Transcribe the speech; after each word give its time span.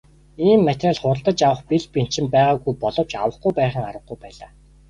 Ийм 0.47 0.59
материал 0.69 0.99
худалдаж 1.01 1.39
авах 1.49 1.61
бэл 1.69 1.85
бэнчин 1.93 2.25
байгаагүй 2.33 2.73
боловч 2.81 3.11
авахгүй 3.21 3.51
байхын 3.59 3.83
аргагүй 3.89 4.17
байлаа. 4.23 4.49